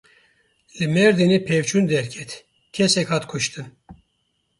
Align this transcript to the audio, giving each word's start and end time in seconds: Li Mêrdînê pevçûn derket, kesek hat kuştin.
Li 0.77 0.85
Mêrdînê 0.93 1.39
pevçûn 1.47 1.83
derket, 1.91 2.31
kesek 2.75 3.07
hat 3.13 3.23
kuştin. 3.31 3.67